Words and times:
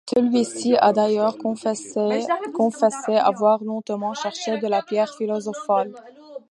Celui-ci 0.11 0.75
a 0.77 0.93
d'ailleurs 0.93 1.37
confessé 1.37 1.95
avoir 3.15 3.63
longtemps 3.63 4.15
cherché 4.15 4.59
la 4.61 4.81
pierre 4.81 5.13
philosophale. 5.13 5.93